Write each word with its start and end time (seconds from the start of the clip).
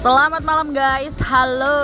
Selamat 0.00 0.40
malam 0.40 0.72
guys, 0.72 1.12
halo. 1.20 1.76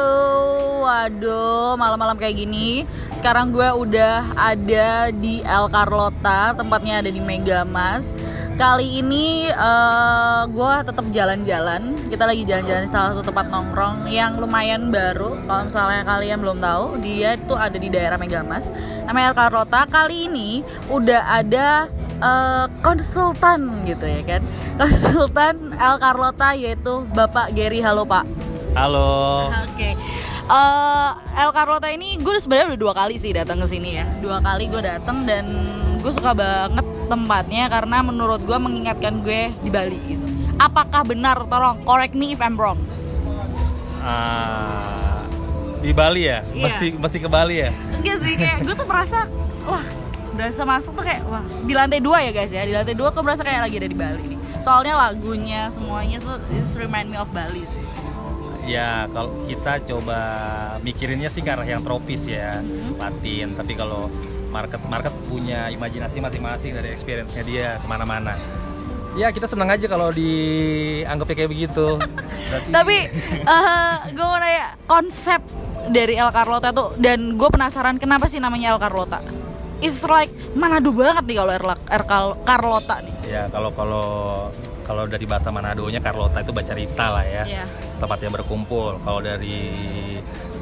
Waduh, 0.89 1.76
malam-malam 1.76 2.17
kayak 2.17 2.49
gini. 2.49 2.89
Sekarang 3.12 3.53
gue 3.53 3.69
udah 3.76 4.25
ada 4.33 5.12
di 5.12 5.44
El 5.44 5.69
Carlota 5.69 6.57
Tempatnya 6.57 7.05
ada 7.05 7.13
di 7.13 7.21
Megamas 7.21 8.16
Kali 8.57 9.05
ini 9.05 9.52
uh, 9.52 10.48
gue 10.48 10.73
tetap 10.80 11.05
jalan-jalan. 11.12 11.93
Kita 12.09 12.25
lagi 12.25 12.48
jalan-jalan 12.48 12.89
di 12.89 12.91
salah 12.93 13.12
satu 13.12 13.21
tempat 13.21 13.52
nongkrong 13.52 14.09
Yang 14.09 14.41
lumayan 14.41 14.89
baru. 14.89 15.37
Kalau 15.45 15.62
misalnya 15.69 16.01
kalian 16.09 16.39
belum 16.41 16.59
tahu 16.64 16.85
Dia 17.05 17.37
tuh 17.45 17.61
ada 17.61 17.77
di 17.77 17.93
daerah 17.93 18.17
Megamas 18.17 18.73
Namanya 19.05 19.29
El 19.29 19.37
Carlota. 19.37 19.85
Kali 19.85 20.25
ini 20.25 20.64
udah 20.89 21.21
ada 21.37 21.93
uh, 22.21 22.67
konsultan 22.80 23.85
gitu 23.85 24.05
ya 24.05 24.23
kan. 24.25 24.43
Konsultan 24.80 25.73
El 25.77 25.97
Carlota 26.01 26.48
yaitu 26.56 27.05
Bapak 27.12 27.52
Gary. 27.52 27.80
Halo 27.80 28.05
Pak. 28.05 28.25
Halo. 28.77 29.48
Oke. 29.48 29.73
Okay. 29.73 29.92
uh, 30.48 31.16
eh, 31.33 31.42
El 31.42 31.51
Carlota 31.56 31.89
ini 31.89 32.20
gue 32.20 32.37
sebenarnya 32.37 32.77
udah 32.77 32.80
dua 32.80 32.95
kali 32.95 33.16
sih 33.16 33.33
datang 33.33 33.61
ke 33.65 33.66
sini 33.69 34.01
ya. 34.01 34.06
Dua 34.20 34.39
kali 34.45 34.69
gue 34.69 34.83
datang 34.84 35.25
dan 35.25 35.45
gue 36.01 36.12
suka 36.12 36.37
banget 36.37 36.84
tempatnya 37.09 37.70
karena 37.73 38.05
menurut 38.05 38.42
gue 38.45 38.59
mengingatkan 38.59 39.25
gue 39.25 39.48
di 39.64 39.70
Bali 39.73 39.98
gitu. 40.05 40.27
Apakah 40.61 41.05
benar? 41.05 41.41
Tolong 41.48 41.84
correct 41.84 42.17
me 42.17 42.37
if 42.37 42.41
I'm 42.41 42.56
wrong. 42.56 42.80
Uh, 44.06 45.25
di 45.83 45.91
Bali 45.91 46.30
ya? 46.30 46.42
Iya. 46.55 46.62
mesti 46.69 46.87
mesti 46.95 47.19
ke 47.20 47.28
Bali 47.30 47.56
ya? 47.62 47.70
Enggak 48.01 48.17
sih 48.23 48.34
kayak 48.39 48.59
gue 48.64 48.75
tuh 48.75 48.87
merasa 48.87 49.27
wah 49.67 49.83
berasa 50.37 50.63
masuk 50.69 50.93
tuh 50.95 51.05
kayak 51.09 51.25
wah 51.27 51.43
di 51.65 51.73
lantai 51.73 51.99
dua 51.99 52.21
ya 52.23 52.31
guys 52.31 52.53
ya. 52.53 52.63
Di 52.63 52.75
lantai 52.77 52.95
dua 52.95 53.11
aku 53.11 53.25
berasa 53.25 53.43
kayak 53.43 53.67
lagi 53.67 53.77
ada 53.81 53.89
di 53.89 53.97
Bali 53.97 54.25
nih. 54.37 54.39
Soalnya 54.61 54.95
lagunya 54.95 55.73
semuanya 55.73 56.20
tuh 56.20 56.37
it's 56.53 56.77
remind 56.77 57.09
me 57.09 57.17
of 57.17 57.28
Bali 57.33 57.65
sih. 57.65 57.83
Ya 58.67 59.06
kalau 59.11 59.33
kita 59.47 59.78
coba 59.87 60.19
mikirinnya 60.83 61.31
sih 61.31 61.41
ke 61.41 61.48
arah 61.48 61.65
yang 61.65 61.81
tropis 61.87 62.28
ya 62.28 62.61
mm-hmm. 62.61 63.01
Latin. 63.01 63.48
Tapi 63.56 63.73
kalau 63.73 64.12
market 64.53 64.81
market 64.87 65.15
punya 65.27 65.73
imajinasi 65.73 66.20
masing-masing 66.20 66.77
dari 66.77 66.93
experience-nya 66.93 67.43
dia 67.43 67.69
ke 67.81 67.87
mana-mana. 67.89 68.37
Ya 69.17 69.33
kita 69.33 69.48
senang 69.48 69.73
aja 69.73 69.89
kalau 69.89 70.12
dianggapnya 70.12 71.34
kayak 71.34 71.50
begitu. 71.50 71.97
Berarti... 72.47 72.71
tapi 72.71 72.97
uh, 73.43 73.50
eh, 73.50 73.95
gue 74.15 74.23
mau 74.23 74.39
nanya 74.39 74.78
konsep 74.87 75.41
dari 75.91 76.15
El 76.15 76.31
Carlota 76.31 76.71
tuh 76.71 76.95
dan 76.98 77.34
gue 77.34 77.48
penasaran 77.50 77.98
kenapa 77.98 78.31
sih 78.31 78.39
namanya 78.39 78.75
El 78.75 78.81
Carlota 78.83 79.23
is 79.84 80.00
like 80.06 80.32
Manado 80.56 80.92
banget 80.92 81.24
nih 81.28 81.36
kalau 81.36 81.52
air, 81.52 82.05
Carlota 82.44 82.96
nih. 83.05 83.14
Ya 83.27 83.42
kalau 83.52 83.70
kalau 83.74 84.06
kalau 84.86 85.02
dari 85.10 85.27
bahasa 85.27 85.50
Manado-nya 85.50 85.98
Carlota 85.98 86.38
itu 86.38 86.55
baca 86.55 86.72
Rita 86.72 87.06
lah 87.10 87.27
ya. 87.27 87.44
Yeah. 87.44 87.66
Tempatnya 87.98 88.30
berkumpul. 88.30 89.02
Kalau 89.02 89.19
dari 89.19 89.58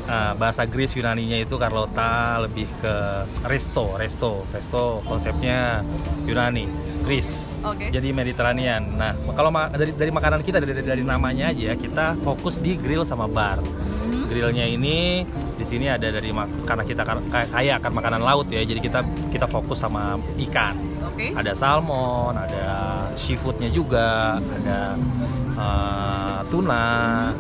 uh, 0.09 0.33
bahasa 0.33 0.65
Greece 0.65 0.97
Yunaninya 0.97 1.45
itu 1.45 1.61
Carlota 1.61 2.41
lebih 2.41 2.65
ke 2.81 2.95
resto, 3.45 4.01
resto, 4.01 4.49
resto 4.49 5.05
konsepnya 5.05 5.85
Yunani, 6.25 6.65
Greece. 7.05 7.61
Okay. 7.61 7.93
Jadi 7.93 8.17
Mediterranean. 8.17 8.97
Nah, 8.97 9.13
kalau 9.37 9.53
ma 9.53 9.69
dari 9.69 9.93
dari 9.93 10.09
makanan 10.09 10.41
kita 10.41 10.57
dari 10.57 10.73
dari 10.81 11.05
namanya 11.05 11.53
aja 11.53 11.77
kita 11.77 12.17
fokus 12.25 12.57
di 12.57 12.81
grill 12.81 13.05
sama 13.05 13.29
bar. 13.29 13.61
Grillnya 14.35 14.67
ini 14.67 15.23
di 15.55 15.63
sini 15.63 15.87
ada 15.87 16.11
dari 16.11 16.35
karena 16.67 16.83
kita 16.83 17.07
kaya 17.31 17.79
akan 17.79 17.93
makanan 17.95 18.19
laut 18.19 18.51
ya, 18.51 18.67
jadi 18.67 18.83
kita 18.83 19.07
kita 19.31 19.47
fokus 19.47 19.79
sama 19.79 20.19
ikan. 20.51 20.75
Okay. 21.15 21.31
Ada 21.39 21.55
salmon, 21.55 22.35
ada 22.35 22.67
seafoodnya 23.15 23.71
juga, 23.71 24.43
ada 24.43 24.99
uh, 25.55 26.43
tuna, 26.51 27.31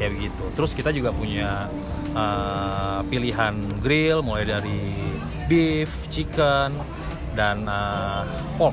kayak 0.00 0.16
begitu. 0.16 0.42
Terus 0.56 0.72
kita 0.72 0.88
juga 0.88 1.12
punya 1.12 1.68
uh, 2.16 3.04
pilihan 3.12 3.52
grill 3.84 4.24
mulai 4.24 4.48
dari 4.48 5.12
beef, 5.52 6.08
chicken, 6.08 6.72
dan 7.36 7.68
uh, 7.68 8.24
pork 8.56 8.72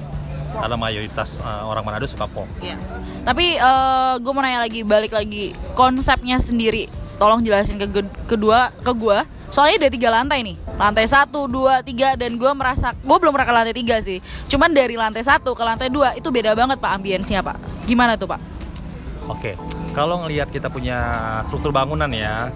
karena 0.50 0.80
mayoritas 0.80 1.44
uh, 1.44 1.68
orang 1.68 1.84
Manado 1.84 2.08
suka 2.08 2.26
pork. 2.26 2.48
Yes. 2.64 2.98
Tapi 3.28 3.60
uh, 3.60 4.16
gue 4.18 4.32
mau 4.32 4.40
nanya 4.40 4.64
lagi, 4.64 4.88
balik 4.88 5.12
lagi 5.12 5.52
konsepnya 5.76 6.40
sendiri 6.40 6.88
tolong 7.20 7.44
jelasin 7.44 7.76
ke 7.76 7.88
kedua 8.26 8.72
ke 8.80 8.92
gue 8.96 9.20
soalnya 9.52 9.86
ada 9.86 9.90
tiga 9.92 10.10
lantai 10.14 10.40
nih. 10.46 10.56
Lantai 10.80 11.06
satu 11.10 11.50
dua 11.50 11.84
tiga 11.84 12.16
dan 12.16 12.40
gue 12.40 12.52
merasa 12.56 12.96
gue 12.96 13.18
belum 13.20 13.36
pernah 13.36 13.48
ke 13.50 13.56
lantai 13.60 13.76
tiga 13.76 14.00
sih. 14.00 14.24
Cuman 14.48 14.72
dari 14.72 14.96
lantai 14.96 15.26
satu 15.26 15.52
ke 15.52 15.64
lantai 15.66 15.92
dua 15.92 16.16
itu 16.16 16.30
beda 16.32 16.56
banget 16.56 16.80
pak 16.80 16.92
ambiensnya 16.96 17.44
pak. 17.44 17.60
Gimana 17.84 18.16
tuh 18.16 18.32
pak? 18.32 18.40
Oke. 19.28 19.60
Kalau 19.92 20.24
ngelihat 20.24 20.50
kita 20.54 20.72
punya 20.72 20.98
struktur 21.46 21.76
bangunan 21.76 22.10
ya 22.10 22.54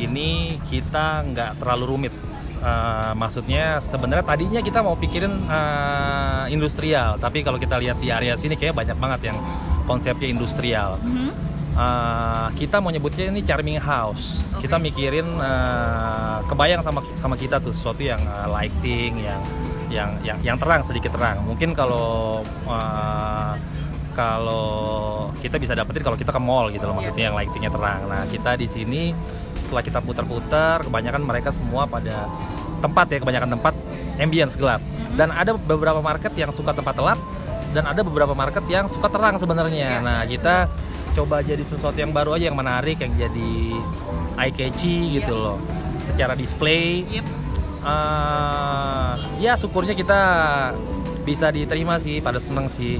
ini 0.00 0.58
kita 0.66 1.22
nggak 1.30 1.62
terlalu 1.62 1.84
rumit. 1.86 2.14
Uh, 2.62 3.10
maksudnya 3.18 3.82
sebenarnya 3.82 4.22
tadinya 4.22 4.60
kita 4.62 4.86
mau 4.86 4.94
pikirin 4.94 5.34
uh, 5.50 6.46
industrial. 6.46 7.18
Tapi 7.18 7.42
kalau 7.42 7.58
kita 7.58 7.78
lihat 7.78 7.98
di 7.98 8.08
area 8.10 8.38
sini 8.38 8.54
kayak 8.54 8.74
banyak 8.74 8.98
banget 8.98 9.34
yang 9.34 9.38
konsepnya 9.86 10.30
industrial. 10.30 10.98
Mm 11.02 11.12
-hmm 11.12 11.51
uh, 11.76 12.48
kita 12.56 12.78
mau 12.78 12.90
nyebutnya 12.92 13.32
ini 13.32 13.40
charming 13.44 13.80
house. 13.80 14.44
Okay. 14.56 14.68
Kita 14.68 14.76
mikirin 14.80 15.26
uh, 15.38 16.44
kebayang 16.46 16.82
sama 16.84 17.00
sama 17.16 17.34
kita 17.36 17.58
tuh 17.58 17.72
sesuatu 17.74 18.02
yang 18.02 18.20
uh, 18.24 18.48
lighting, 18.50 19.22
yang 19.22 19.40
yang 19.92 20.10
yang 20.24 20.38
yang 20.40 20.56
terang 20.56 20.82
sedikit 20.84 21.12
terang. 21.12 21.44
Mungkin 21.44 21.76
kalau 21.76 22.40
uh, 22.68 23.54
kalau 24.12 24.68
kita 25.40 25.56
bisa 25.56 25.72
dapetin 25.72 26.04
kalau 26.04 26.20
kita 26.20 26.30
ke 26.30 26.40
mall 26.40 26.68
gitu 26.68 26.84
loh 26.84 26.96
maksudnya 27.00 27.32
yang 27.32 27.36
lightingnya 27.36 27.72
terang. 27.72 28.08
Nah 28.08 28.28
kita 28.28 28.56
di 28.60 28.68
sini 28.68 29.02
setelah 29.56 29.82
kita 29.84 29.98
putar-putar, 30.04 30.84
kebanyakan 30.84 31.22
mereka 31.24 31.48
semua 31.52 31.88
pada 31.88 32.28
tempat 32.84 33.06
ya 33.08 33.18
kebanyakan 33.20 33.50
tempat 33.56 33.74
ambience 34.20 34.54
gelap. 34.56 34.84
Dan 35.12 35.28
ada 35.28 35.56
beberapa 35.56 36.00
market 36.00 36.32
yang 36.36 36.48
suka 36.52 36.72
tempat 36.72 36.96
gelap 36.96 37.20
dan 37.72 37.88
ada 37.88 38.04
beberapa 38.04 38.36
market 38.36 38.64
yang 38.68 38.84
suka 38.88 39.08
terang 39.08 39.40
sebenarnya. 39.40 40.00
Iya. 40.00 40.04
Nah 40.04 40.20
kita 40.28 40.68
coba 41.12 41.44
jadi 41.44 41.62
sesuatu 41.62 41.96
yang 41.96 42.10
baru 42.10 42.36
aja 42.36 42.50
yang 42.50 42.58
menarik 42.58 42.98
yang 43.00 43.12
jadi 43.14 43.52
eye 44.40 44.52
catchy 44.52 45.20
gitu 45.20 45.32
loh. 45.32 45.58
Secara 46.12 46.34
display. 46.34 47.06
Yep. 47.08 47.26
uh, 47.82 49.14
ya 49.42 49.58
syukurnya 49.58 49.94
kita 49.94 50.20
bisa 51.22 51.54
diterima 51.54 52.02
sih 52.02 52.18
pada 52.18 52.42
seneng 52.42 52.66
sih 52.66 52.98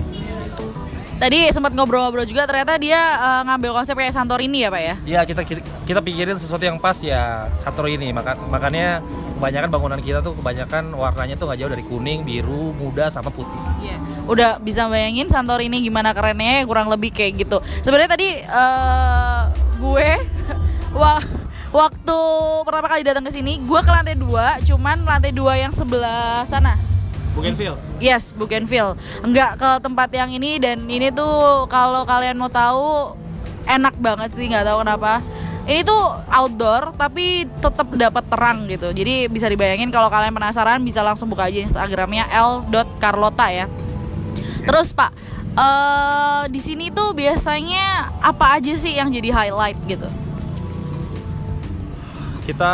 Tadi 1.22 1.54
sempat 1.54 1.70
ngobrol-ngobrol 1.70 2.26
juga 2.26 2.50
ternyata 2.50 2.74
dia 2.82 2.98
uh, 2.98 3.46
ngambil 3.46 3.78
konsep 3.78 3.94
kayak 3.94 4.10
Santorini 4.10 4.66
ya 4.66 4.74
pak 4.74 4.82
ya? 4.82 4.94
Iya 5.06 5.20
kita, 5.22 5.46
kita 5.46 5.62
kita 5.86 6.00
pikirin 6.02 6.34
sesuatu 6.34 6.66
yang 6.66 6.82
pas 6.82 6.98
ya 6.98 7.46
Santorini 7.62 8.10
maka 8.10 8.34
makanya 8.50 8.98
kebanyakan 9.38 9.70
bangunan 9.70 10.00
kita 10.02 10.18
tuh 10.18 10.34
kebanyakan 10.34 10.90
warnanya 10.98 11.38
tuh 11.38 11.46
nggak 11.46 11.62
jauh 11.62 11.70
dari 11.70 11.86
kuning, 11.86 12.26
biru, 12.26 12.74
muda 12.74 13.06
sama 13.06 13.30
putih. 13.30 13.54
Iya. 13.86 14.02
Udah 14.26 14.58
bisa 14.58 14.90
bayangin 14.90 15.30
Santorini 15.30 15.78
gimana 15.78 16.10
kerennya 16.10 16.66
kurang 16.66 16.90
lebih 16.90 17.14
kayak 17.14 17.46
gitu. 17.46 17.62
Sebenarnya 17.86 18.10
tadi 18.18 18.42
uh, 18.42 19.46
gue 19.78 20.10
wah 20.98 21.22
waktu 21.70 22.18
pertama 22.66 22.90
kali 22.90 23.06
datang 23.06 23.22
ke 23.22 23.30
sini 23.30 23.62
gue 23.62 23.78
ke 23.78 23.90
lantai 23.94 24.18
dua, 24.18 24.58
cuman 24.66 25.06
lantai 25.06 25.30
dua 25.30 25.54
yang 25.54 25.70
sebelah 25.70 26.42
sana 26.50 26.91
Bougainville. 27.32 27.76
Yes, 27.98 28.36
Bougainville. 28.36 28.96
Enggak 29.24 29.56
ke 29.56 29.70
tempat 29.80 30.08
yang 30.12 30.30
ini 30.32 30.60
dan 30.60 30.84
ini 30.84 31.08
tuh 31.08 31.64
kalau 31.72 32.04
kalian 32.04 32.36
mau 32.36 32.52
tahu 32.52 33.16
enak 33.64 33.96
banget 33.96 34.30
sih, 34.36 34.46
nggak 34.52 34.68
tahu 34.68 34.84
kenapa. 34.84 35.24
Ini 35.62 35.86
tuh 35.86 36.02
outdoor 36.26 36.90
tapi 36.98 37.46
tetap 37.62 37.86
dapat 37.94 38.24
terang 38.26 38.66
gitu. 38.66 38.90
Jadi 38.90 39.30
bisa 39.30 39.46
dibayangin 39.46 39.94
kalau 39.94 40.10
kalian 40.10 40.34
penasaran 40.34 40.82
bisa 40.82 41.00
langsung 41.06 41.30
buka 41.30 41.46
aja 41.46 41.62
Instagramnya 41.62 42.26
l.carlota 42.34 43.46
ya. 43.46 43.70
Terus 44.66 44.90
Pak, 44.90 45.10
uh, 45.54 46.44
di 46.50 46.58
sini 46.58 46.90
tuh 46.90 47.14
biasanya 47.14 48.10
apa 48.18 48.58
aja 48.58 48.74
sih 48.74 48.98
yang 48.98 49.14
jadi 49.14 49.30
highlight 49.30 49.78
gitu? 49.86 50.10
Kita 52.42 52.72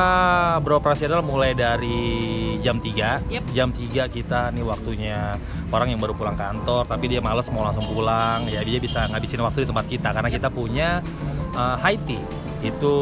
beroperasi 0.65 1.05
adalah 1.05 1.21
mulai 1.21 1.53
dari 1.53 2.57
jam 2.65 2.81
3 2.81 3.29
yep. 3.29 3.45
jam 3.53 3.69
3 3.69 4.09
kita 4.09 4.49
nih 4.57 4.65
waktunya 4.65 5.37
orang 5.69 5.93
yang 5.93 6.01
baru 6.01 6.17
pulang 6.17 6.37
kantor 6.41 6.89
tapi 6.89 7.05
dia 7.13 7.21
males 7.21 7.49
mau 7.53 7.65
langsung 7.65 7.85
pulang. 7.85 8.49
Ya 8.49 8.65
dia 8.65 8.81
bisa 8.81 9.05
ngabisin 9.09 9.45
waktu 9.45 9.65
di 9.65 9.69
tempat 9.69 9.87
kita 9.87 10.09
karena 10.13 10.31
kita 10.33 10.49
punya 10.49 11.05
uh, 11.53 11.77
high 11.77 12.01
tea. 12.09 12.21
Itu 12.59 12.95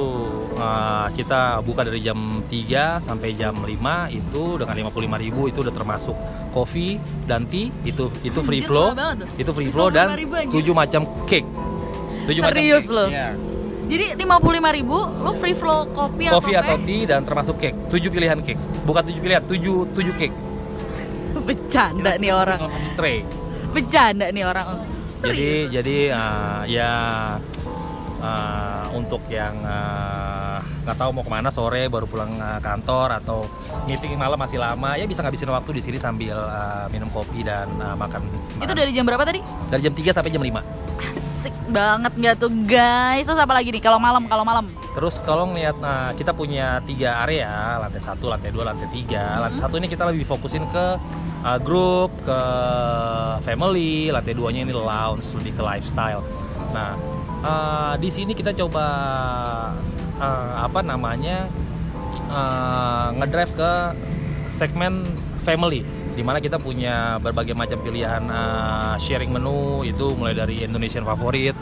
uh, 0.58 1.08
kita 1.16 1.64
buka 1.64 1.86
dari 1.86 2.02
jam 2.02 2.44
3 2.44 3.00
sampai 3.00 3.38
jam 3.38 3.56
5 3.56 3.70
itu 4.12 4.42
dengan 4.60 4.74
55 4.74 5.24
ribu 5.24 5.40
itu 5.48 5.58
udah 5.62 5.74
termasuk 5.74 6.16
kopi 6.50 6.98
dan 7.30 7.46
tea. 7.46 7.70
Itu 7.86 8.10
itu 8.26 8.42
free 8.42 8.66
flow. 8.66 8.92
itu 9.38 9.50
free 9.54 9.70
flow 9.70 9.88
dan 9.88 10.12
7 10.12 10.50
macam 10.74 11.02
cake. 11.30 11.46
7 12.26 12.42
Serius 12.42 12.42
macam 12.42 12.58
cake. 12.58 12.90
loh. 12.90 13.08
Ya 13.08 13.55
jadi 13.86 14.18
lima 14.18 14.42
puluh 14.42 14.58
lima 14.58 14.70
ribu, 14.74 14.98
lo 15.22 15.30
free 15.38 15.54
flow 15.54 15.86
kopi, 15.94 16.26
kopi 16.26 16.52
atau, 16.58 16.74
atau 16.74 16.78
tea 16.82 17.06
dan 17.06 17.22
termasuk 17.22 17.56
cake. 17.62 17.78
Tujuh 17.86 18.10
pilihan 18.10 18.38
cake, 18.42 18.58
bukan 18.82 19.02
tujuh 19.06 19.20
pilihan, 19.22 19.42
tujuh 19.46 19.86
tujuh 19.94 20.14
cake. 20.18 20.34
Bercanda 21.46 22.18
nih 22.18 22.34
orang. 22.34 22.60
Tray. 22.98 23.22
Bercanda 23.70 24.26
nih 24.34 24.42
orang. 24.42 24.66
Serius? 25.22 25.38
Jadi 25.38 25.50
jadi 25.70 25.96
uh, 26.12 26.62
ya 26.66 26.92
uh, 28.20 28.84
untuk 28.90 29.22
yang 29.30 29.54
uh, 29.62 30.58
nggak 30.82 30.96
tahu 30.98 31.10
mau 31.14 31.22
ke 31.22 31.30
mana 31.30 31.48
sore 31.48 31.86
baru 31.86 32.10
pulang 32.10 32.36
uh, 32.42 32.58
kantor 32.58 33.22
atau 33.22 33.46
meeting 33.86 34.18
malam 34.18 34.36
masih 34.36 34.58
lama 34.58 34.98
ya 34.98 35.06
bisa 35.06 35.22
ngabisin 35.22 35.48
waktu 35.48 35.70
di 35.78 35.82
sini 35.82 35.98
sambil 36.02 36.36
uh, 36.36 36.90
minum 36.90 37.06
kopi 37.14 37.46
dan 37.46 37.70
uh, 37.78 37.94
makan. 37.94 38.26
Itu 38.58 38.74
dari 38.74 38.90
jam 38.90 39.06
berapa 39.06 39.22
tadi? 39.22 39.40
Dari 39.70 39.82
jam 39.86 39.94
3 39.94 40.10
sampai 40.10 40.30
jam 40.34 40.42
5 40.42 41.25
Asik 41.46 41.70
banget 41.70 42.10
nggak 42.18 42.36
tuh 42.42 42.50
guys. 42.66 43.22
Terus 43.22 43.38
apa 43.38 43.54
lagi 43.54 43.70
nih 43.70 43.78
kalau 43.78 44.02
malam 44.02 44.26
kalau 44.26 44.42
malam? 44.42 44.66
Terus 44.98 45.22
kalau 45.22 45.46
ngeliat, 45.46 45.78
nah 45.78 46.10
kita 46.10 46.34
punya 46.34 46.82
tiga 46.82 47.22
area, 47.22 47.78
lantai 47.78 48.02
satu, 48.02 48.26
lantai 48.26 48.50
dua, 48.50 48.66
lantai 48.66 48.90
tiga. 48.90 49.38
Lantai 49.46 49.62
satu 49.62 49.78
ini 49.78 49.86
kita 49.86 50.10
lebih 50.10 50.26
fokusin 50.26 50.66
ke 50.66 50.98
uh, 51.46 51.58
grup, 51.62 52.10
ke 52.26 52.40
family. 53.46 54.10
Lantai 54.10 54.34
duanya 54.34 54.66
ini 54.66 54.74
lounge, 54.74 55.30
lebih 55.38 55.54
ke 55.54 55.62
lifestyle. 55.62 56.26
Nah, 56.74 56.98
uh, 57.46 57.94
di 57.94 58.10
sini 58.10 58.34
kita 58.34 58.50
coba 58.50 58.86
uh, 60.18 60.66
apa 60.66 60.82
namanya 60.82 61.46
uh, 62.26 63.14
ngedrive 63.22 63.54
ke 63.54 63.72
segmen 64.50 65.06
family 65.46 65.86
di 66.16 66.24
mana 66.24 66.40
kita 66.40 66.56
punya 66.56 67.20
berbagai 67.20 67.52
macam 67.52 67.76
pilihan 67.84 68.24
uh, 68.24 68.96
sharing 68.96 69.28
menu 69.28 69.84
itu 69.84 70.16
mulai 70.16 70.32
dari 70.32 70.64
Indonesian 70.64 71.04
favorit 71.04 71.52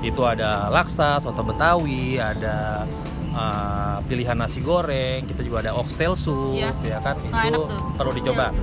itu 0.00 0.22
ada 0.22 0.70
laksa, 0.70 1.18
soto 1.18 1.42
betawi, 1.42 2.22
ada 2.22 2.86
uh, 3.34 3.98
pilihan 4.06 4.38
nasi 4.38 4.62
goreng, 4.62 5.26
kita 5.26 5.42
juga 5.42 5.66
ada 5.66 5.72
oxtail 5.74 6.14
soup, 6.14 6.54
Yes. 6.54 6.78
ya 6.86 7.02
kan 7.02 7.18
Wah, 7.26 7.42
itu 7.48 7.60
perlu 7.98 8.12
dicoba. 8.14 8.54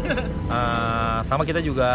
Uh, 0.47 1.19
sama 1.27 1.43
kita 1.43 1.59
juga 1.59 1.89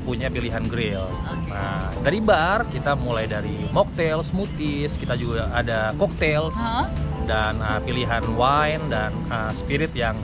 punya 0.00 0.32
pilihan 0.32 0.64
grill. 0.64 1.04
Oke. 1.04 1.52
Nah 1.52 1.92
dari 2.00 2.18
bar 2.24 2.64
kita 2.72 2.96
mulai 2.96 3.28
dari 3.28 3.68
mocktail, 3.68 4.24
smoothies, 4.24 4.96
kita 4.96 5.12
juga 5.18 5.52
ada 5.52 5.92
cocktails 6.00 6.56
Hah? 6.56 6.88
dan 7.28 7.60
uh, 7.60 7.84
pilihan 7.84 8.24
wine 8.32 8.88
dan 8.88 9.12
uh, 9.28 9.52
spirit 9.52 9.92
yang 9.92 10.16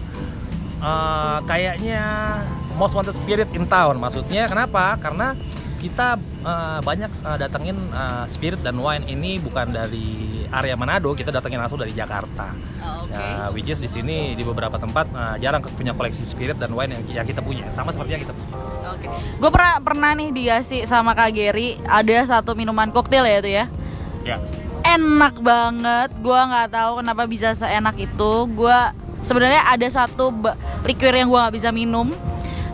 uh, 0.81 1.39
kayaknya 1.45 2.03
most 2.77 2.93
wanted 2.97 3.17
spirit 3.17 3.49
in 3.57 3.65
town. 3.69 3.97
Maksudnya 4.01 4.49
kenapa? 4.49 4.97
Karena 5.01 5.37
kita 5.77 6.17
uh, 6.43 6.81
banyak 6.81 7.13
uh, 7.23 7.39
datengin 7.39 7.77
uh, 7.93 8.25
spirit 8.27 8.59
dan 8.65 8.81
wine 8.81 9.05
ini 9.07 9.39
bukan 9.39 9.71
dari 9.71 10.43
area 10.49 10.75
Manado, 10.75 11.13
kita 11.13 11.29
datengin 11.31 11.61
langsung 11.61 11.79
dari 11.79 11.93
Jakarta. 11.93 12.51
Oh, 12.83 13.05
Oke. 13.07 13.13
Ya, 13.13 13.53
which 13.53 13.69
is 13.69 13.79
di 13.79 13.87
sini 13.87 14.33
di 14.35 14.43
beberapa 14.43 14.81
tempat 14.81 15.07
uh, 15.13 15.37
jarang 15.39 15.63
punya 15.63 15.93
koleksi 15.93 16.25
spirit 16.25 16.57
dan 16.57 16.73
wine 16.73 16.97
yang, 16.97 17.23
yang 17.23 17.27
kita 17.29 17.45
punya, 17.45 17.69
sama 17.71 17.93
seperti 17.93 18.19
yang 18.19 18.23
kita 18.25 18.35
punya. 18.35 18.55
Oke. 18.97 19.07
Gue 19.37 19.51
pernah 19.53 19.75
pernah 19.79 20.11
nih 20.17 20.29
dikasih 20.33 20.81
sama 20.89 21.13
Kak 21.13 21.31
Geri 21.37 21.77
ada 21.85 22.17
satu 22.25 22.57
minuman 22.57 22.89
koktail 22.91 23.29
ya 23.29 23.37
itu 23.39 23.51
ya. 23.53 23.65
Ya. 24.27 24.37
Enak 24.87 25.43
banget. 25.43 26.11
Gua 26.23 26.47
nggak 26.47 26.69
tahu 26.71 26.93
kenapa 27.03 27.23
bisa 27.27 27.55
seenak 27.59 27.99
itu. 27.99 28.33
Gua 28.55 28.95
sebenarnya 29.27 29.67
ada 29.67 29.87
satu 29.91 30.31
liquor 30.87 31.11
yang 31.11 31.27
gua 31.27 31.51
nggak 31.51 31.57
bisa 31.59 31.75
minum. 31.75 32.15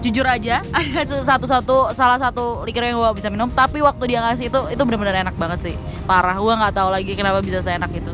Jujur 0.02 0.26
aja, 0.26 0.66
ada 1.00 1.22
satu 1.25 1.46
satu 1.49 1.76
salah 1.96 2.20
satu 2.20 2.69
liquor 2.69 2.84
yang 2.84 3.00
nggak 3.00 3.16
bisa 3.16 3.32
minum. 3.32 3.49
Tapi 3.49 3.81
waktu 3.81 4.12
dia 4.12 4.20
ngasih 4.20 4.52
itu 4.52 4.60
itu 4.69 4.82
benar-benar 4.84 5.25
enak 5.25 5.37
banget 5.40 5.72
sih. 5.72 5.75
Parah. 6.04 6.37
Gua 6.37 6.60
nggak 6.60 6.76
tahu 6.76 6.88
lagi 6.93 7.16
kenapa 7.16 7.40
bisa 7.40 7.64
seenak 7.64 7.88
itu. 7.96 8.12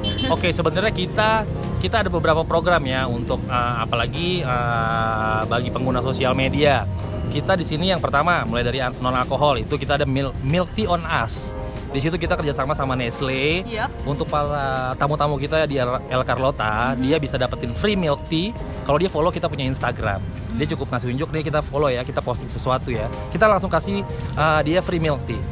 Oke, 0.34 0.52
sebenarnya 0.52 0.92
kita 0.92 1.48
kita 1.80 2.04
ada 2.04 2.10
beberapa 2.12 2.44
program 2.44 2.84
ya 2.84 3.08
untuk 3.08 3.40
uh, 3.48 3.80
apalagi 3.80 4.44
uh, 4.44 5.48
bagi 5.48 5.72
pengguna 5.72 6.04
sosial 6.04 6.36
media. 6.36 6.84
Kita 7.30 7.54
di 7.54 7.62
sini 7.62 7.94
yang 7.94 8.02
pertama 8.02 8.42
mulai 8.42 8.66
dari 8.66 8.82
non 8.98 9.14
alkohol 9.14 9.62
itu 9.62 9.78
kita 9.78 9.96
ada 9.96 10.04
milk, 10.04 10.34
milk 10.42 10.68
tea 10.74 10.90
on 10.90 11.00
us. 11.06 11.56
Di 11.90 11.98
situ 11.98 12.14
kita 12.14 12.38
kerjasama 12.38 12.70
sama 12.78 12.94
Nestle. 12.94 13.66
Yap. 13.66 13.90
Untuk 14.06 14.30
para 14.30 14.94
tamu-tamu 14.94 15.34
kita 15.42 15.66
di 15.66 15.78
El 15.82 16.22
Carlota, 16.22 16.94
dia 16.94 17.18
bisa 17.18 17.34
dapetin 17.34 17.74
free 17.74 17.98
milk 17.98 18.22
tea 18.30 18.54
kalau 18.86 18.98
dia 18.98 19.10
follow 19.10 19.34
kita 19.34 19.50
punya 19.50 19.66
Instagram. 19.66 20.22
Dia 20.54 20.66
cukup 20.70 20.94
ngasih 20.94 21.10
unjuk 21.10 21.34
nih 21.34 21.42
kita 21.42 21.60
follow 21.66 21.90
ya, 21.90 22.06
kita 22.06 22.22
posting 22.22 22.46
sesuatu 22.46 22.94
ya. 22.94 23.10
Kita 23.34 23.50
langsung 23.50 23.70
kasih 23.70 24.06
uh, 24.38 24.62
dia 24.62 24.78
free 24.86 25.02
milk 25.02 25.18
tea. 25.26 25.42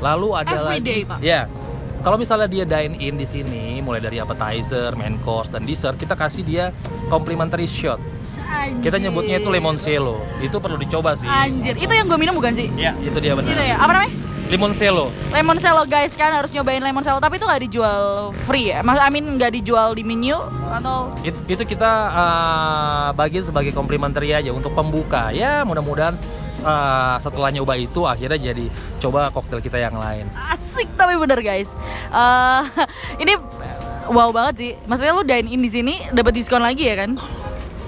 Lalu 0.00 0.28
ada 0.32 0.56
Every 0.56 0.80
lagi 0.80 0.84
day, 0.84 1.00
Pak? 1.04 1.18
Ya. 1.20 1.44
Kalau 2.02 2.18
misalnya 2.18 2.50
dia 2.50 2.66
dine 2.66 2.98
in 2.98 3.14
di 3.14 3.22
sini, 3.22 3.78
mulai 3.78 4.02
dari 4.02 4.18
appetizer, 4.18 4.90
main 4.98 5.22
course 5.22 5.54
dan 5.54 5.62
dessert, 5.62 5.94
kita 5.94 6.18
kasih 6.18 6.42
dia 6.42 6.64
complimentary 7.06 7.68
shot. 7.68 8.02
Kita 8.82 8.98
nyebutnya 8.98 9.38
itu 9.38 9.46
limoncello. 9.46 10.18
Itu 10.42 10.58
perlu 10.58 10.82
dicoba 10.82 11.14
sih. 11.14 11.30
Anjir, 11.30 11.78
itu 11.78 11.92
yang 11.94 12.10
gue 12.10 12.18
minum 12.18 12.34
bukan 12.34 12.58
sih? 12.58 12.66
Ya, 12.74 12.98
itu 12.98 13.14
dia 13.22 13.38
benar. 13.38 13.54
Gitu 13.54 13.62
ya. 13.62 13.76
Apa 13.78 13.92
namanya? 13.94 14.12
Limoncello. 14.52 15.08
Lemon 15.32 15.56
cello 15.56 15.88
guys 15.88 16.12
kan 16.12 16.28
harus 16.28 16.52
nyobain 16.52 16.76
lemon 16.76 17.00
cello 17.00 17.16
tapi 17.16 17.40
itu 17.40 17.48
nggak 17.48 17.62
dijual 17.64 18.02
free 18.44 18.68
ya? 18.68 18.84
Maksud 18.84 19.00
I 19.00 19.08
mean 19.08 19.40
nggak 19.40 19.48
dijual 19.56 19.96
di 19.96 20.04
menu 20.04 20.36
atau 20.68 21.08
It- 21.24 21.40
itu 21.48 21.64
kita 21.64 21.88
uh, 22.12 23.08
bagiin 23.16 23.40
sebagai 23.40 23.72
complimentary 23.72 24.36
aja 24.36 24.52
untuk 24.52 24.76
pembuka. 24.76 25.32
Ya, 25.32 25.64
mudah-mudahan 25.64 26.20
uh, 26.60 27.16
setelah 27.16 27.48
nyoba 27.48 27.80
itu 27.80 28.04
akhirnya 28.04 28.52
jadi 28.52 28.68
coba 29.00 29.32
koktail 29.32 29.64
kita 29.64 29.80
yang 29.80 29.96
lain. 29.96 30.28
asik 30.52 30.84
tapi 31.00 31.16
bener 31.16 31.40
guys. 31.40 31.72
Eh, 32.12 32.62
ini 33.24 33.32
wow 34.12 34.36
banget 34.36 34.54
sih. 34.60 34.72
Maksudnya 34.84 35.16
lu 35.16 35.24
dine 35.24 35.48
in 35.48 35.64
di 35.64 35.72
sini 35.72 35.94
dapat 36.12 36.36
diskon 36.36 36.60
lagi 36.60 36.92
ya 36.92 37.00
kan? 37.00 37.16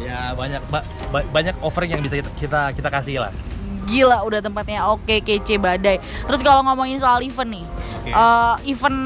Ya, 0.01 0.33
banyak 0.33 0.65
ba- 0.73 0.85
ba- 1.13 1.29
banyak 1.29 1.61
offering 1.61 1.93
yang 1.93 2.01
bisa 2.01 2.25
kita 2.41 2.73
kita 2.73 2.89
kasih 2.89 3.21
lah. 3.21 3.33
Gila 3.85 4.23
udah 4.23 4.41
tempatnya 4.41 4.89
oke 4.89 5.21
kece 5.21 5.57
badai. 5.57 5.97
Terus 6.01 6.41
kalau 6.41 6.61
ngomongin 6.63 6.97
soal 6.97 7.21
event 7.21 7.51
nih, 7.53 7.65
Oke. 7.95 8.11
eh, 8.11 8.55
event 8.67 8.99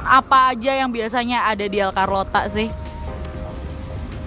apa 0.00 0.52
aja 0.52 0.72
yang 0.76 0.90
biasanya 0.90 1.46
ada 1.46 1.64
di 1.64 1.76
El 1.76 1.90
Carlota 1.90 2.46
sih? 2.46 2.68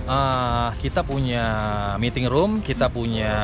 Ah, 0.07 0.71
kita 0.79 1.03
punya 1.03 1.43
meeting 1.97 2.25
room, 2.25 2.63
kita 2.63 2.87
punya 2.87 3.35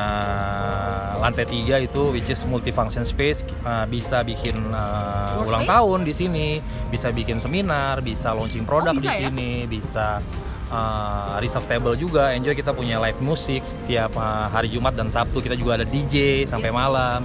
lantai 1.14 1.44
tiga 1.44 1.76
itu 1.76 2.08
which 2.08 2.26
is 2.26 2.40
multifunction 2.42 3.04
space, 3.04 3.44
Ah, 3.60 3.84
bisa 3.84 4.24
bikin 4.24 4.56
Workspace? 4.64 5.44
ulang 5.44 5.64
tahun 5.64 6.00
di 6.02 6.14
sini, 6.16 6.48
bisa 6.88 7.12
bikin 7.12 7.36
seminar, 7.36 8.00
bisa 8.00 8.32
launching 8.32 8.64
produk 8.64 8.92
Oh, 8.92 8.96
di 8.96 9.04
bisa 9.04 9.12
ya? 9.12 9.28
sini, 9.28 9.68
bisa 9.68 10.24
ah, 10.74 11.38
reserve 11.38 11.64
table 11.64 11.94
juga. 11.94 12.34
Enjoy 12.34 12.52
kita 12.52 12.70
punya 12.70 12.98
live 12.98 13.20
music 13.20 13.62
setiap 13.64 14.10
ah, 14.14 14.50
hari 14.50 14.66
Jumat 14.68 14.92
dan 14.92 15.06
Sabtu 15.08 15.38
kita 15.38 15.54
juga 15.54 15.78
ada 15.78 15.86
DJ 15.86 16.42
sampai 16.44 16.68
malam. 16.68 17.22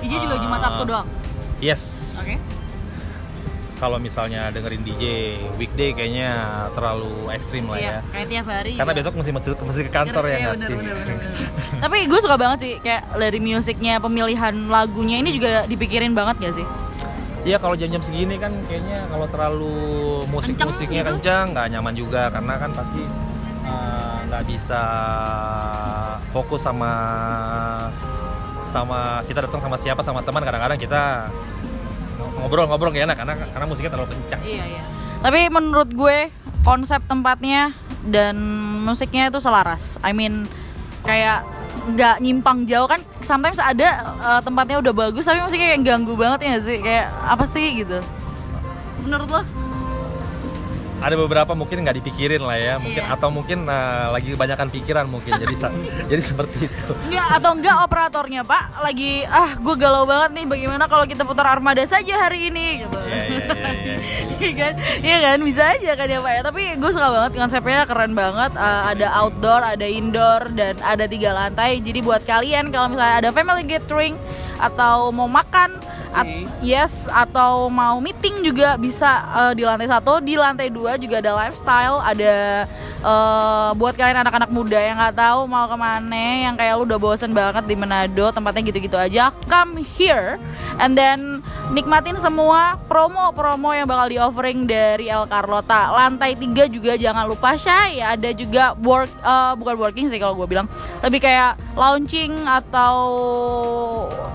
DJ 0.00 0.16
juga 0.18 0.34
Ah, 0.34 0.42
cuma 0.42 0.56
Sabtu 0.56 0.82
doang. 0.82 1.06
Yes. 1.60 2.16
Oke. 2.18 2.40
Kalau 3.76 3.96
misalnya 3.96 4.48
dengerin 4.50 4.84
DJ 4.84 5.04
weekday 5.56 5.92
kayaknya 5.92 6.32
terlalu 6.72 7.32
ekstrim 7.32 7.64
lah 7.64 7.76
Iya, 7.76 7.88
ya. 7.90 8.00
kayak 8.12 8.26
tiap 8.28 8.46
hari. 8.46 8.72
Karena 8.76 8.92
juga. 8.92 9.00
besok 9.00 9.12
mesti 9.16 9.30
mesti, 9.32 9.48
mesti 9.56 9.82
ke 9.82 9.90
kantor 9.90 10.22
ya 10.22 10.28
Iya, 10.28 10.38
nggak 10.38 10.56
sih? 10.58 10.74
bener, 10.76 10.96
bener, 11.00 11.16
bener. 11.16 11.80
Tapi 11.84 11.96
gue 12.04 12.20
suka 12.20 12.36
banget 12.36 12.58
sih 12.60 12.72
kayak 12.76 13.02
dari 13.16 13.38
musiknya, 13.40 13.94
pemilihan 13.96 14.54
lagunya 14.68 15.16
ini 15.16 15.32
juga 15.32 15.64
dipikirin 15.64 16.12
banget 16.12 16.36
gak 16.40 16.54
sih? 16.60 16.66
Iya 17.40 17.56
kalau 17.56 17.72
jam-jam 17.72 18.04
segini 18.04 18.36
kan 18.36 18.52
kayaknya 18.68 19.08
kalau 19.08 19.26
terlalu 19.32 19.76
musik-musiknya 20.28 21.00
Kenceng 21.00 21.16
gitu? 21.16 21.24
kencang 21.24 21.44
nggak 21.56 21.66
nyaman 21.72 21.94
juga 21.96 22.22
karena 22.28 22.54
kan 22.60 22.70
pasti 22.76 23.02
uh, 23.64 24.18
nggak 24.28 24.44
bisa 24.44 24.82
fokus 26.36 26.60
sama 26.60 26.92
sama 28.68 29.24
kita 29.26 29.48
datang 29.48 29.60
sama 29.64 29.76
siapa 29.80 30.04
sama 30.04 30.20
teman 30.22 30.44
kadang-kadang 30.44 30.78
kita 30.78 31.32
ngobrol-ngobrol 32.38 32.92
gak 32.94 33.04
enak 33.08 33.16
karena 33.18 33.34
karena 33.50 33.66
musiknya 33.66 33.90
terlalu 33.92 34.08
kencang. 34.14 34.40
Iya 34.44 34.64
iya. 34.76 34.82
Tapi 35.20 35.40
menurut 35.52 35.90
gue 35.92 36.32
konsep 36.64 37.00
tempatnya 37.08 37.72
dan 38.06 38.36
musiknya 38.84 39.28
itu 39.28 39.40
selaras. 39.42 39.96
I 40.04 40.12
mean 40.12 40.44
kayak 41.04 41.44
nggak 41.90 42.16
nyimpang 42.22 42.64
jauh 42.66 42.88
kan. 42.88 43.00
Sometimes 43.20 43.60
ada 43.60 44.16
uh, 44.20 44.40
tempatnya 44.40 44.80
udah 44.80 44.92
bagus 44.94 45.26
tapi 45.26 45.42
musiknya 45.42 45.76
kayak 45.76 45.84
ganggu 45.86 46.14
banget 46.16 46.40
ya 46.46 46.56
sih. 46.64 46.78
Kayak 46.80 47.06
apa 47.24 47.44
sih 47.48 47.66
gitu. 47.84 47.98
Menurut 49.04 49.28
lo? 49.28 49.42
Ada 51.00 51.14
beberapa 51.16 51.52
mungkin 51.52 51.80
nggak 51.80 51.96
dipikirin 51.96 52.44
lah 52.44 52.56
ya, 52.56 52.74
mungkin 52.76 53.00
Iya. 53.00 53.14
atau 53.16 53.28
mungkin 53.28 53.64
uh, 53.64 54.12
lagi 54.12 54.36
kebanyakan 54.36 54.68
pikiran 54.68 55.04
mungkin 55.08 55.32
jadi 55.34 55.54
jadi 56.10 56.22
seperti 56.22 56.68
itu. 56.68 56.92
Enggak 57.08 57.28
atau 57.40 57.50
enggak 57.52 57.76
operatornya 57.80 58.42
pak 58.42 58.62
lagi 58.78 59.24
ah 59.24 59.56
gue 59.56 59.74
galau 59.74 60.04
banget 60.04 60.30
nih 60.36 60.46
bagaimana 60.46 60.84
kalau 60.84 61.04
kita 61.04 61.24
putar 61.24 61.48
armada 61.48 61.80
saja 61.82 62.14
hari 62.18 62.48
ini 62.48 62.84
gitu. 62.84 62.98
Iya 63.00 63.20
iya 63.24 63.38
iya. 63.40 63.54
iya. 63.74 63.96
Iya 64.36 64.52
kan, 64.60 64.72
iya 65.00 65.18
kan, 65.20 65.38
bisa 65.40 65.62
aja 65.66 65.90
kan 65.94 66.06
ya 66.06 66.18
pak 66.18 66.32
ya. 66.32 66.40
Tapi 66.44 66.62
gue 66.76 66.90
suka 66.90 67.08
banget 67.08 67.32
konsepnya 67.34 67.80
keren 67.84 68.12
banget. 68.12 68.52
Uh, 68.54 68.82
ada 68.88 69.06
outdoor, 69.16 69.60
ada 69.62 69.84
indoor, 69.84 70.52
dan 70.52 70.76
ada 70.80 71.04
tiga 71.04 71.30
lantai. 71.30 71.80
Jadi 71.80 72.00
buat 72.00 72.22
kalian 72.22 72.68
kalau 72.68 72.88
misalnya 72.88 73.16
ada 73.18 73.30
family 73.30 73.64
gathering 73.64 74.14
atau 74.56 75.08
mau 75.08 75.24
makan 75.24 75.80
at- 76.10 76.28
yes 76.60 77.06
atau 77.06 77.66
mau 77.66 77.96
meeting 77.98 78.42
juga 78.42 78.74
bisa 78.74 79.08
eh, 79.30 79.52
di 79.54 79.62
lantai 79.62 79.86
satu 79.86 80.18
di 80.18 80.34
lantai 80.34 80.68
dua 80.68 80.89
juga 80.96 81.22
ada 81.22 81.32
lifestyle 81.36 81.98
ada 82.02 82.64
eh, 83.02 83.70
buat 83.76 83.94
kalian 83.94 84.22
anak-anak 84.24 84.50
muda 84.50 84.78
yang 84.78 84.96
nggak 84.98 85.16
tahu 85.18 85.40
mau 85.46 85.66
ke 85.70 85.76
mana 85.76 86.24
yang 86.50 86.54
kayak 86.56 86.74
lu 86.78 86.88
udah 86.88 86.98
bosen 86.98 87.30
banget 87.30 87.64
di 87.66 87.74
Manado 87.76 88.26
tempatnya 88.32 88.62
gitu-gitu 88.66 88.96
aja 88.96 89.30
come 89.46 89.82
here 89.82 90.40
and 90.80 90.96
then 90.96 91.44
nikmatin 91.70 92.18
semua 92.18 92.80
promo-promo 92.90 93.70
yang 93.70 93.86
bakal 93.86 94.06
di 94.10 94.18
offering 94.18 94.66
dari 94.66 95.06
El 95.06 95.26
Carlota. 95.30 95.94
Lantai 95.94 96.34
tiga 96.34 96.66
juga 96.66 96.98
jangan 96.98 97.24
lupa 97.30 97.54
Shay 97.54 98.02
ada 98.02 98.30
juga 98.34 98.74
work 98.82 99.10
eh, 99.10 99.52
bukan 99.56 99.76
working 99.78 100.06
sih 100.10 100.18
kalau 100.18 100.34
gue 100.34 100.46
bilang. 100.50 100.66
Lebih 101.00 101.22
kayak 101.22 101.56
launching 101.78 102.34
atau 102.44 102.96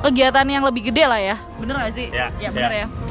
kegiatan 0.02 0.48
yang 0.48 0.64
lebih 0.64 0.92
gede 0.92 1.04
lah 1.06 1.20
ya. 1.20 1.36
Bener 1.60 1.76
gak 1.76 1.94
sih? 1.94 2.08
Ya, 2.12 2.32
bener 2.52 2.72
ya. 2.72 2.88
ya 2.88 3.05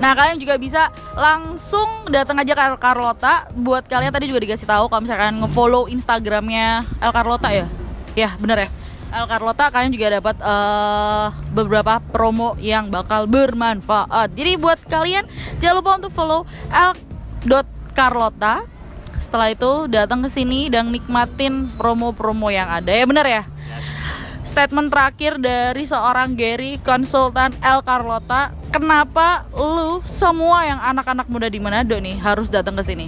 Nah 0.00 0.16
kalian 0.16 0.40
juga 0.40 0.56
bisa 0.56 0.88
langsung 1.12 2.08
datang 2.08 2.40
aja 2.40 2.56
ke 2.56 2.62
El 2.72 2.80
Carlota. 2.80 3.44
Buat 3.52 3.84
kalian 3.84 4.08
tadi 4.08 4.32
juga 4.32 4.40
dikasih 4.40 4.64
tahu 4.64 4.88
kalau 4.88 5.04
misalkan 5.04 5.36
ngefollow 5.44 5.92
Instagramnya 5.92 6.88
El 7.04 7.12
Carlota 7.12 7.52
ya? 7.52 7.68
Ya 8.16 8.32
bener 8.40 8.64
ya? 8.64 8.68
El 9.12 9.28
Carlota 9.28 9.68
kalian 9.68 9.92
juga 9.92 10.08
dapat 10.16 10.40
eh, 10.40 11.26
beberapa 11.52 12.00
promo 12.00 12.56
yang 12.56 12.88
bakal 12.88 13.28
bermanfaat. 13.28 14.32
Jadi 14.32 14.56
buat 14.56 14.80
kalian 14.88 15.28
jangan 15.60 15.76
lupa 15.84 15.90
untuk 16.00 16.12
follow 16.16 16.48
El.Carlota 16.72 18.64
Setelah 19.20 19.52
itu 19.52 19.84
datang 19.92 20.24
ke 20.24 20.32
sini 20.32 20.72
dan 20.72 20.88
nikmatin 20.88 21.68
promo-promo 21.76 22.48
yang 22.48 22.72
ada. 22.72 22.88
Ya 22.88 23.04
bener 23.04 23.26
ya 23.28 23.44
statement 24.50 24.90
terakhir 24.90 25.38
dari 25.38 25.86
seorang 25.86 26.34
Gary 26.34 26.82
konsultan 26.82 27.54
El 27.62 27.86
Carlota. 27.86 28.50
Kenapa 28.74 29.46
lu 29.54 30.02
semua 30.02 30.66
yang 30.66 30.82
anak-anak 30.82 31.30
muda 31.30 31.46
di 31.46 31.62
Manado 31.62 31.94
nih 31.94 32.18
harus 32.18 32.50
datang 32.50 32.74
ke 32.74 32.82
sini? 32.82 33.06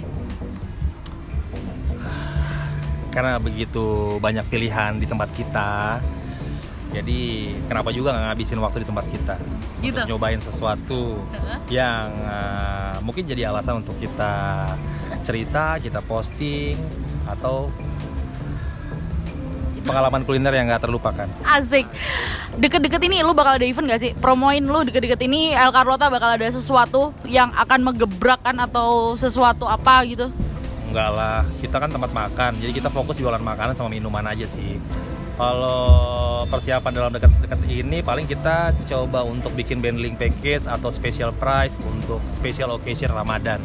Karena 3.11 3.37
begitu 3.43 4.17
banyak 4.23 4.47
pilihan 4.47 4.95
di 4.97 5.05
tempat 5.05 5.29
kita 5.35 5.99
jadi 6.93 7.21
kenapa 7.65 7.89
juga 7.89 8.13
nggak 8.13 8.25
ngabisin 8.29 8.61
waktu 8.61 8.85
di 8.85 8.87
tempat 8.87 9.05
kita? 9.09 9.35
Gitu. 9.81 9.97
untuk 9.97 10.15
nyobain 10.15 10.39
sesuatu 10.39 11.17
yang 11.67 12.07
uh, 12.23 13.01
mungkin 13.01 13.25
jadi 13.25 13.49
alasan 13.49 13.81
untuk 13.81 13.97
kita 13.97 14.69
cerita 15.25 15.81
kita 15.81 15.99
posting 16.05 16.77
atau 17.25 17.67
pengalaman 19.83 20.23
kuliner 20.23 20.53
yang 20.55 20.65
nggak 20.71 20.83
terlupakan 20.87 21.27
asik 21.59 21.85
deket-deket 22.57 23.01
ini 23.05 23.21
lu 23.21 23.35
bakal 23.35 23.59
ada 23.59 23.65
event 23.67 23.87
gak 23.91 24.01
sih 24.01 24.11
promoin 24.17 24.63
lu 24.63 24.87
deket-deket 24.87 25.19
ini 25.27 25.53
El 25.53 25.71
Carlota 25.75 26.07
bakal 26.07 26.39
ada 26.39 26.47
sesuatu 26.49 27.11
yang 27.27 27.51
akan 27.53 27.79
menggebrakkan 27.83 28.55
atau 28.63 29.19
sesuatu 29.19 29.67
apa 29.67 30.03
gitu 30.07 30.31
Enggak 30.93 31.09
lah, 31.09 31.41
kita 31.57 31.81
kan 31.81 31.89
tempat 31.89 32.13
makan, 32.13 32.61
jadi 32.61 32.69
kita 32.69 32.93
fokus 32.93 33.17
jualan 33.17 33.41
makanan 33.41 33.73
sama 33.73 33.89
minuman 33.89 34.29
aja 34.29 34.45
sih. 34.45 34.77
Kalau 35.33 36.45
persiapan 36.45 36.93
dalam 36.93 37.09
dekat-dekat 37.17 37.65
ini 37.65 38.05
paling 38.05 38.29
kita 38.29 38.77
coba 38.85 39.25
untuk 39.25 39.57
bikin 39.57 39.81
bundling 39.81 40.13
package 40.13 40.69
atau 40.69 40.93
special 40.93 41.33
price 41.33 41.81
untuk 41.81 42.21
special 42.29 42.77
occasion 42.77 43.09
Ramadan. 43.09 43.57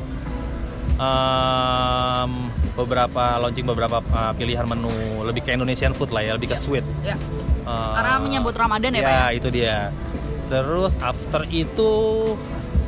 Em, 0.99 2.31
beberapa 2.75 3.25
launching 3.39 3.67
beberapa 3.67 4.03
uh, 4.11 4.35
pilihan 4.35 4.67
menu 4.67 4.91
lebih 5.23 5.47
ke 5.47 5.55
Indonesian 5.55 5.95
food 5.95 6.11
lah 6.11 6.27
ya, 6.27 6.33
lebih 6.35 6.51
ke 6.51 6.57
sweet. 6.59 6.83
ya. 7.07 7.15
Eh, 7.69 7.93
karena 7.95 8.19
menyambut 8.19 8.55
Ramadan 8.57 8.91
ya, 8.91 9.03
Pak 9.05 9.13
ya? 9.13 9.27
itu 9.37 9.49
dia. 9.53 9.77
Terus 10.49 10.97
after 10.99 11.45
itu 11.53 11.91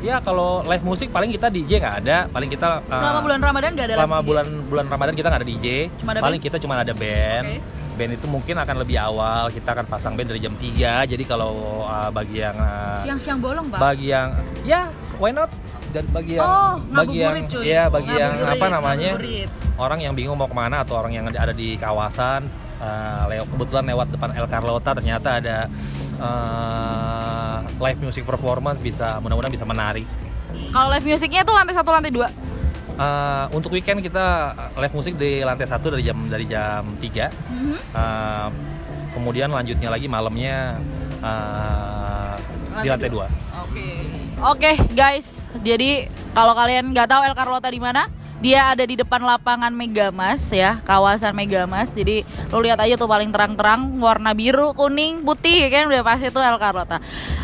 ya 0.00 0.16
kalau 0.24 0.64
live 0.64 0.80
musik 0.80 1.12
paling 1.12 1.28
kita 1.28 1.52
DJ 1.52 1.76
nggak 1.76 1.96
ada, 2.02 2.18
paling 2.32 2.48
kita 2.48 2.80
uh, 2.88 2.98
selama 2.98 3.20
bulan 3.20 3.40
Ramadan 3.44 3.70
gak 3.76 3.86
ada 3.92 3.94
selama 4.00 4.16
lagi? 4.16 4.26
bulan 4.32 4.46
bulan 4.72 4.86
Ramadan 4.88 5.14
kita 5.14 5.26
nggak 5.28 5.40
ada 5.44 5.48
DJ 5.52 5.66
Cuma 6.00 6.10
ada 6.16 6.20
paling 6.24 6.40
band? 6.40 6.46
kita 6.48 6.56
cuma 6.56 6.74
ada 6.80 6.94
band. 6.96 7.44
Oke. 7.44 7.60
band 8.00 8.12
itu 8.16 8.26
mungkin 8.32 8.56
akan 8.56 8.76
lebih 8.80 8.96
awal 8.96 9.52
kita 9.52 9.76
akan 9.76 9.84
pasang 9.84 10.16
band 10.16 10.32
dari 10.32 10.40
jam 10.40 10.56
3 10.56 11.04
jadi 11.04 11.24
kalau 11.28 11.84
uh, 11.84 12.08
bagi 12.08 12.40
yang 12.40 12.56
uh, 12.56 12.96
siang-siang 13.04 13.44
bolong 13.44 13.68
pak? 13.68 13.76
bagi 13.76 14.08
yang 14.08 14.32
ya 14.64 14.88
why 15.20 15.28
not 15.28 15.52
dan 15.90 16.04
bagi 16.08 16.32
yang 16.34 16.44
Oh, 16.44 16.74
bagi 16.88 17.18
yang 17.18 17.36
cuy. 17.44 17.64
ya 17.64 17.82
bagi 17.86 18.12
yang 18.12 18.32
apa 18.44 18.66
namanya 18.66 19.10
ngabuburit. 19.14 19.48
orang 19.76 19.98
yang 20.00 20.14
bingung 20.14 20.34
mau 20.34 20.46
ke 20.46 20.54
mana 20.54 20.80
atau 20.80 20.94
orang 20.96 21.12
yang 21.12 21.26
ada 21.26 21.50
di 21.52 21.74
kawasan 21.74 22.46
uh, 22.78 23.26
lew- 23.26 23.46
kebetulan 23.46 23.84
lewat 23.86 24.06
depan 24.10 24.30
El 24.32 24.46
Carlota 24.46 24.90
ternyata 24.92 25.28
ada 25.36 25.58
uh, 26.20 27.56
live 27.76 28.00
music 28.00 28.22
performance 28.22 28.78
bisa 28.78 29.18
mudah-mudahan 29.18 29.50
bisa 29.50 29.64
menarik 29.64 30.06
kalau 30.70 30.88
live 30.88 31.06
musiknya 31.08 31.42
tuh 31.42 31.52
lantai 31.52 31.74
satu 31.74 31.90
lantai 31.90 32.10
dua 32.10 32.30
Uh, 32.92 33.48
untuk 33.56 33.72
weekend 33.72 34.04
kita 34.04 34.52
live 34.76 34.92
musik 34.92 35.16
di 35.16 35.40
lantai 35.40 35.64
satu 35.64 35.88
dari 35.88 36.04
jam 36.04 36.20
dari 36.22 36.44
jam 36.44 36.84
3 37.00 37.32
Mhm. 37.48 37.76
Uh, 37.90 38.48
kemudian 39.10 39.48
lanjutnya 39.48 39.88
lagi 39.88 40.04
malamnya 40.04 40.76
uh, 41.18 42.36
di 42.76 42.92
lantai 42.92 43.08
dua. 43.08 43.24
Oke. 43.64 43.88
Oke, 44.36 44.70
guys. 44.92 45.39
Jadi 45.60 46.06
kalau 46.32 46.54
kalian 46.54 46.94
nggak 46.94 47.08
tahu 47.10 47.20
El 47.26 47.34
Carlota 47.34 47.68
di 47.68 47.82
mana, 47.82 48.06
dia 48.40 48.72
ada 48.72 48.80
di 48.88 48.96
depan 48.96 49.20
lapangan 49.20 49.68
Megamas 49.68 50.48
ya, 50.48 50.80
kawasan 50.88 51.36
Megamas. 51.36 51.92
Jadi 51.92 52.24
lu 52.48 52.64
lihat 52.64 52.80
aja 52.80 52.96
tuh 52.96 53.06
paling 53.06 53.28
terang-terang 53.28 54.00
warna 54.00 54.32
biru, 54.32 54.72
kuning, 54.72 55.20
putih 55.22 55.68
ya 55.68 55.68
kan 55.68 55.92
udah 55.92 56.00
pasti 56.00 56.32
tuh 56.32 56.40
El 56.40 56.56
Carlota. 56.56 56.98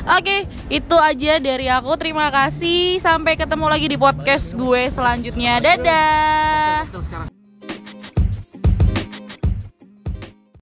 Oke, 0.08 0.48
itu 0.72 0.96
aja 0.96 1.36
dari 1.36 1.68
aku. 1.68 1.92
Terima 2.00 2.32
kasih. 2.32 2.96
Sampai 2.98 3.36
ketemu 3.36 3.66
lagi 3.68 3.86
di 3.92 3.98
podcast 4.00 4.56
gue 4.56 4.88
selanjutnya. 4.88 5.60
Dadah. 5.60 7.35